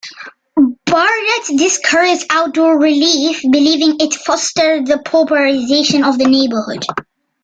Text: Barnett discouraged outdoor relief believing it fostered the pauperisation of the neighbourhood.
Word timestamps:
Barnett 0.87 1.57
discouraged 1.59 2.25
outdoor 2.31 2.79
relief 2.81 3.43
believing 3.43 3.97
it 3.99 4.15
fostered 4.15 4.87
the 4.87 4.97
pauperisation 5.05 6.03
of 6.03 6.17
the 6.17 6.25
neighbourhood. 6.25 6.83